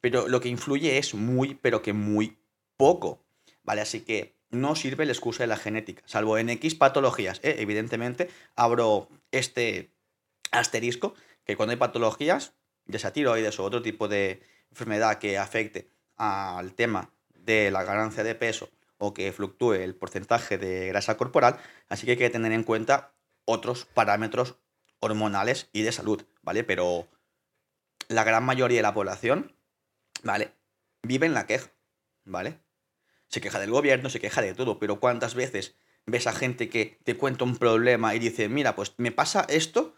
pero 0.01 0.27
lo 0.27 0.41
que 0.41 0.50
influye 0.50 0.98
es 0.98 1.13
muy, 1.13 1.56
pero 1.56 1.82
que 1.82 1.94
muy 1.94 2.38
poco, 2.77 3.24
¿vale? 3.63 3.82
Así 3.82 4.01
que 4.01 4.36
no 4.50 4.75
sirve 4.75 5.06
la 5.06 5.12
excusa 5.12 5.44
de 5.44 5.48
la 5.48 5.58
genética, 5.58 6.01
salvo 6.06 6.38
en 6.38 6.50
X 6.50 6.75
patologías. 6.75 7.39
¿eh? 7.44 7.58
Evidentemente, 7.60 8.29
abro 8.56 9.10
este 9.32 9.91
asterisco, 10.51 11.13
que 11.46 11.56
cuando 11.56 11.72
hay 11.72 11.77
patologías, 11.77 12.53
ya 12.86 13.00
sea 13.00 13.13
tiroides 13.13 13.60
o 13.60 13.63
otro 13.63 13.82
tipo 13.82 14.08
de 14.08 14.41
enfermedad 14.72 15.20
que 15.20 15.38
afecte 15.38 15.89
al 16.15 16.74
tema 16.74 17.13
de 17.34 17.72
la 17.72 17.84
ganancia 17.84 18.24
de 18.24 18.36
peso 18.36 18.70
o 18.98 19.13
que 19.13 19.32
fluctúe 19.32 19.74
el 19.74 19.96
porcentaje 19.96 20.58
de 20.58 20.88
grasa 20.88 21.18
corporal, 21.18 21.58
así 21.88 22.06
que 22.06 22.12
hay 22.12 22.18
que 22.18 22.29
tener 22.29 22.51
en 22.51 22.63
cuenta 22.63 23.13
otros 23.46 23.86
parámetros 23.86 24.58
hormonales 25.00 25.70
y 25.72 25.84
de 25.84 25.91
salud, 25.91 26.25
¿vale? 26.41 26.63
Pero 26.63 27.08
la 28.10 28.24
gran 28.24 28.44
mayoría 28.44 28.79
de 28.79 28.84
la 28.84 28.94
población, 28.94 29.56
¿vale? 30.24 30.52
Vive 31.04 31.26
en 31.26 31.34
la 31.34 31.46
queja, 31.46 31.72
¿vale? 32.26 32.60
Se 33.28 33.42
queja 33.42 33.60
del 33.60 33.72
gobierno, 33.72 34.10
se 34.10 34.20
queja 34.20 34.42
de 34.42 34.54
todo, 34.54 34.80
pero 34.80 35.00
¿cuántas 35.00 35.36
veces 35.36 35.76
ves 36.06 36.28
a 36.28 36.34
gente 36.34 36.70
que 36.70 37.00
te 37.04 37.16
cuenta 37.16 37.44
un 37.44 37.58
problema 37.58 38.16
y 38.16 38.20
dice, 38.20 38.50
mira, 38.50 38.76
pues 38.76 38.94
me 38.98 39.12
pasa 39.12 39.46
esto 39.50 39.96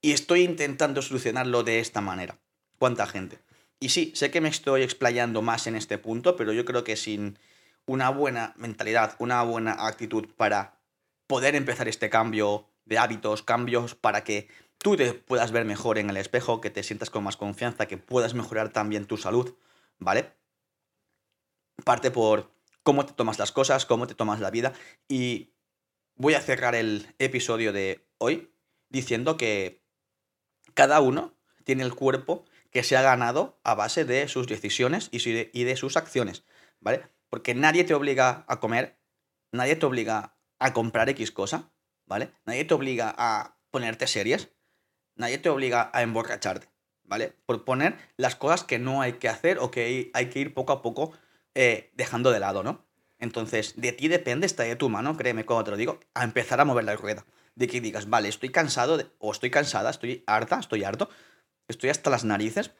y 0.00 0.12
estoy 0.12 0.42
intentando 0.42 1.02
solucionarlo 1.02 1.62
de 1.62 1.80
esta 1.80 2.00
manera? 2.00 2.38
¿Cuánta 2.78 3.06
gente? 3.06 3.38
Y 3.80 3.90
sí, 3.90 4.12
sé 4.14 4.30
que 4.30 4.40
me 4.40 4.48
estoy 4.48 4.82
explayando 4.82 5.42
más 5.42 5.66
en 5.66 5.76
este 5.76 5.98
punto, 5.98 6.36
pero 6.36 6.52
yo 6.52 6.64
creo 6.64 6.84
que 6.84 6.96
sin 6.96 7.38
una 7.86 8.10
buena 8.10 8.54
mentalidad, 8.56 9.16
una 9.18 9.42
buena 9.42 9.86
actitud 9.86 10.26
para 10.36 10.78
poder 11.26 11.54
empezar 11.54 11.88
este 11.88 12.10
cambio 12.10 12.68
de 12.84 12.98
hábitos, 12.98 13.42
cambios 13.42 13.94
para 13.94 14.24
que 14.24 14.48
tú 14.78 14.96
te 14.96 15.12
puedas 15.12 15.52
ver 15.52 15.64
mejor 15.64 15.98
en 15.98 16.10
el 16.10 16.16
espejo, 16.16 16.60
que 16.60 16.70
te 16.70 16.82
sientas 16.82 17.10
con 17.10 17.24
más 17.24 17.36
confianza, 17.36 17.86
que 17.86 17.98
puedas 17.98 18.34
mejorar 18.34 18.70
también 18.72 19.06
tu 19.06 19.16
salud, 19.16 19.54
¿vale? 19.98 20.32
Parte 21.84 22.10
por 22.10 22.52
cómo 22.82 23.06
te 23.06 23.12
tomas 23.12 23.38
las 23.38 23.52
cosas, 23.52 23.86
cómo 23.86 24.06
te 24.06 24.14
tomas 24.14 24.40
la 24.40 24.50
vida 24.50 24.72
y 25.08 25.52
voy 26.16 26.34
a 26.34 26.40
cerrar 26.40 26.74
el 26.74 27.14
episodio 27.18 27.72
de 27.72 28.08
hoy 28.18 28.52
diciendo 28.88 29.36
que 29.36 29.84
cada 30.74 31.00
uno 31.00 31.36
tiene 31.64 31.82
el 31.82 31.94
cuerpo 31.94 32.44
que 32.70 32.82
se 32.82 32.96
ha 32.96 33.02
ganado 33.02 33.60
a 33.62 33.74
base 33.74 34.04
de 34.04 34.28
sus 34.28 34.46
decisiones 34.46 35.08
y 35.12 35.64
de 35.64 35.76
sus 35.76 35.96
acciones, 35.96 36.44
¿vale? 36.80 37.02
Porque 37.28 37.54
nadie 37.54 37.84
te 37.84 37.94
obliga 37.94 38.44
a 38.48 38.60
comer, 38.60 38.98
nadie 39.52 39.76
te 39.76 39.86
obliga 39.86 40.36
a 40.58 40.72
comprar 40.72 41.08
X 41.10 41.30
cosa, 41.30 41.72
¿vale? 42.06 42.32
Nadie 42.44 42.64
te 42.64 42.74
obliga 42.74 43.14
a 43.16 43.58
ponerte 43.70 44.06
series, 44.06 44.50
nadie 45.18 45.36
te 45.36 45.50
obliga 45.50 45.90
a 45.92 46.02
emborracharte, 46.02 46.68
¿vale? 47.04 47.34
Por 47.44 47.64
poner 47.64 47.96
las 48.16 48.36
cosas 48.36 48.64
que 48.64 48.78
no 48.78 49.02
hay 49.02 49.14
que 49.14 49.28
hacer 49.28 49.58
o 49.58 49.70
que 49.70 50.10
hay 50.14 50.26
que 50.30 50.38
ir 50.38 50.54
poco 50.54 50.72
a 50.72 50.80
poco 50.80 51.12
eh, 51.54 51.90
dejando 51.94 52.30
de 52.30 52.40
lado, 52.40 52.62
¿no? 52.62 52.86
Entonces, 53.18 53.74
de 53.76 53.92
ti 53.92 54.08
depende, 54.08 54.46
está 54.46 54.62
de 54.62 54.76
tu 54.76 54.88
mano, 54.88 55.16
créeme 55.16 55.44
cuando 55.44 55.64
te 55.64 55.70
lo 55.72 55.76
digo, 55.76 56.00
a 56.14 56.24
empezar 56.24 56.60
a 56.60 56.64
mover 56.64 56.84
la 56.84 56.96
rueda. 56.96 57.26
De 57.56 57.66
que 57.66 57.80
digas, 57.80 58.08
vale, 58.08 58.28
estoy 58.28 58.50
cansado 58.50 58.98
o 59.18 59.32
estoy 59.32 59.50
cansada, 59.50 59.90
estoy 59.90 60.22
harta, 60.26 60.60
estoy 60.60 60.84
harto, 60.84 61.10
estoy 61.66 61.90
hasta 61.90 62.10
las 62.10 62.24
narices 62.24 62.70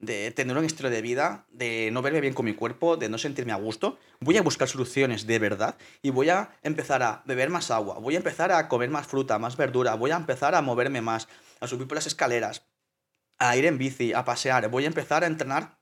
de 0.00 0.30
tener 0.32 0.56
un 0.56 0.64
estilo 0.64 0.90
de 0.90 1.02
vida, 1.02 1.46
de 1.50 1.90
no 1.92 2.02
verme 2.02 2.20
bien 2.20 2.34
con 2.34 2.44
mi 2.44 2.54
cuerpo, 2.54 2.96
de 2.96 3.08
no 3.08 3.18
sentirme 3.18 3.52
a 3.52 3.56
gusto, 3.56 3.98
voy 4.20 4.36
a 4.36 4.42
buscar 4.42 4.68
soluciones 4.68 5.26
de 5.26 5.38
verdad 5.38 5.76
y 6.02 6.10
voy 6.10 6.30
a 6.30 6.50
empezar 6.62 7.02
a 7.02 7.22
beber 7.26 7.50
más 7.50 7.70
agua, 7.70 7.98
voy 7.98 8.14
a 8.14 8.18
empezar 8.18 8.52
a 8.52 8.68
comer 8.68 8.90
más 8.90 9.06
fruta, 9.06 9.38
más 9.38 9.56
verdura, 9.56 9.94
voy 9.94 10.10
a 10.10 10.16
empezar 10.16 10.54
a 10.54 10.62
moverme 10.62 11.00
más, 11.00 11.28
a 11.60 11.66
subir 11.66 11.86
por 11.86 11.96
las 11.96 12.06
escaleras, 12.06 12.66
a 13.38 13.56
ir 13.56 13.66
en 13.66 13.78
bici, 13.78 14.12
a 14.12 14.24
pasear, 14.24 14.68
voy 14.68 14.84
a 14.84 14.88
empezar 14.88 15.24
a 15.24 15.26
entrenar 15.26 15.78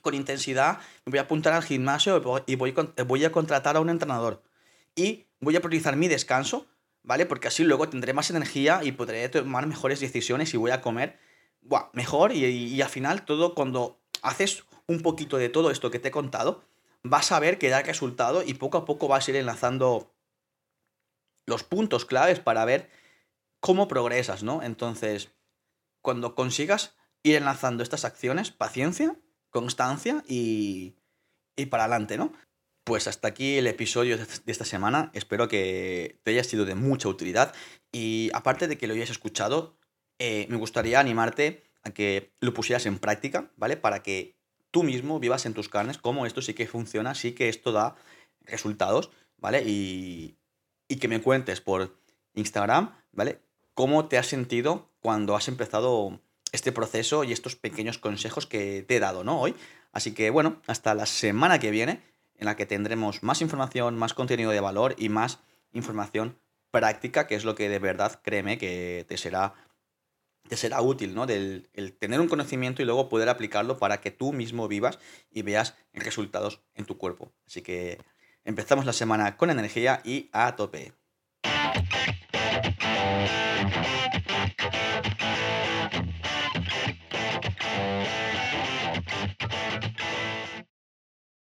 con 0.00 0.14
intensidad, 0.14 0.78
me 1.04 1.10
voy 1.10 1.18
a 1.18 1.22
apuntar 1.22 1.52
al 1.52 1.62
gimnasio 1.62 2.22
y 2.46 2.56
voy, 2.56 2.74
voy 3.06 3.24
a 3.24 3.32
contratar 3.32 3.76
a 3.76 3.80
un 3.80 3.90
entrenador. 3.90 4.42
Y 4.94 5.26
voy 5.40 5.56
a 5.56 5.60
priorizar 5.60 5.96
mi 5.96 6.08
descanso, 6.08 6.66
¿vale? 7.02 7.26
Porque 7.26 7.48
así 7.48 7.64
luego 7.64 7.88
tendré 7.88 8.12
más 8.12 8.30
energía 8.30 8.80
y 8.82 8.92
podré 8.92 9.28
tomar 9.28 9.66
mejores 9.66 10.00
decisiones 10.00 10.54
y 10.54 10.56
voy 10.56 10.70
a 10.70 10.80
comer 10.80 11.18
mejor 11.92 12.32
y, 12.32 12.80
al 12.80 12.88
final 12.88 13.24
todo 13.24 13.54
cuando 13.54 14.00
haces 14.22 14.64
un 14.86 15.00
poquito 15.00 15.38
de 15.38 15.48
todo 15.48 15.70
esto 15.70 15.90
que 15.90 15.98
te 15.98 16.08
he 16.08 16.10
contado, 16.12 16.64
vas 17.02 17.32
a 17.32 17.40
ver 17.40 17.58
que 17.58 17.68
da 17.68 17.82
resultado 17.82 18.42
y 18.42 18.54
poco 18.54 18.78
a 18.78 18.84
poco 18.84 19.08
vas 19.08 19.26
a 19.26 19.30
ir 19.30 19.36
enlazando 19.36 20.12
los 21.46 21.64
puntos 21.64 22.04
claves 22.04 22.40
para 22.40 22.64
ver 22.64 22.90
cómo 23.62 23.86
progresas, 23.86 24.42
¿no? 24.42 24.60
Entonces, 24.60 25.30
cuando 26.02 26.34
consigas 26.34 26.96
ir 27.22 27.36
enlazando 27.36 27.84
estas 27.84 28.04
acciones, 28.04 28.50
paciencia, 28.50 29.16
constancia 29.50 30.24
y, 30.26 30.96
y 31.56 31.66
para 31.66 31.84
adelante, 31.84 32.18
¿no? 32.18 32.32
Pues 32.84 33.06
hasta 33.06 33.28
aquí 33.28 33.58
el 33.58 33.68
episodio 33.68 34.18
de 34.18 34.26
esta 34.46 34.64
semana. 34.64 35.12
Espero 35.14 35.46
que 35.46 36.18
te 36.24 36.32
haya 36.32 36.42
sido 36.42 36.64
de 36.64 36.74
mucha 36.74 37.08
utilidad 37.08 37.54
y 37.92 38.30
aparte 38.34 38.66
de 38.66 38.76
que 38.76 38.88
lo 38.88 38.94
hayas 38.94 39.10
escuchado, 39.10 39.78
eh, 40.18 40.46
me 40.50 40.56
gustaría 40.56 40.98
animarte 40.98 41.62
a 41.84 41.90
que 41.90 42.34
lo 42.40 42.52
pusieras 42.54 42.84
en 42.86 42.98
práctica, 42.98 43.52
¿vale? 43.56 43.76
Para 43.76 44.02
que 44.02 44.36
tú 44.72 44.82
mismo 44.82 45.20
vivas 45.20 45.46
en 45.46 45.54
tus 45.54 45.68
carnes 45.68 45.98
cómo 45.98 46.26
esto 46.26 46.42
sí 46.42 46.52
que 46.52 46.66
funciona, 46.66 47.14
sí 47.14 47.30
que 47.32 47.48
esto 47.48 47.70
da 47.70 47.94
resultados, 48.40 49.12
¿vale? 49.36 49.62
Y, 49.64 50.36
y 50.88 50.96
que 50.96 51.06
me 51.06 51.22
cuentes 51.22 51.60
por 51.60 51.96
Instagram, 52.34 52.98
¿vale? 53.12 53.40
¿Cómo 53.74 54.06
te 54.06 54.18
has 54.18 54.26
sentido 54.26 54.90
cuando 55.00 55.34
has 55.34 55.48
empezado 55.48 56.20
este 56.52 56.72
proceso 56.72 57.24
y 57.24 57.32
estos 57.32 57.56
pequeños 57.56 57.98
consejos 57.98 58.46
que 58.46 58.82
te 58.82 58.96
he 58.96 59.00
dado, 59.00 59.24
¿no? 59.24 59.40
Hoy. 59.40 59.54
Así 59.92 60.12
que 60.12 60.30
bueno, 60.30 60.60
hasta 60.66 60.94
la 60.94 61.06
semana 61.06 61.58
que 61.58 61.70
viene, 61.70 62.02
en 62.36 62.46
la 62.46 62.56
que 62.56 62.66
tendremos 62.66 63.22
más 63.22 63.40
información, 63.40 63.98
más 63.98 64.14
contenido 64.14 64.50
de 64.50 64.60
valor 64.60 64.94
y 64.98 65.08
más 65.08 65.40
información 65.72 66.38
práctica, 66.70 67.26
que 67.26 67.34
es 67.34 67.44
lo 67.44 67.54
que 67.54 67.68
de 67.68 67.78
verdad, 67.78 68.20
créeme, 68.22 68.58
que 68.58 69.04
te 69.08 69.16
será 69.16 69.54
te 70.48 70.56
será 70.56 70.82
útil, 70.82 71.14
¿no? 71.14 71.26
Del 71.26 71.70
el 71.72 71.94
tener 71.94 72.20
un 72.20 72.28
conocimiento 72.28 72.82
y 72.82 72.84
luego 72.84 73.08
poder 73.08 73.28
aplicarlo 73.28 73.78
para 73.78 74.00
que 74.00 74.10
tú 74.10 74.32
mismo 74.32 74.68
vivas 74.68 74.98
y 75.30 75.42
veas 75.42 75.76
resultados 75.94 76.60
en 76.74 76.84
tu 76.84 76.98
cuerpo. 76.98 77.32
Así 77.46 77.62
que 77.62 77.98
empezamos 78.44 78.84
la 78.84 78.92
semana 78.92 79.36
con 79.36 79.50
energía 79.50 80.02
y 80.04 80.28
a 80.32 80.56
tope. 80.56 80.92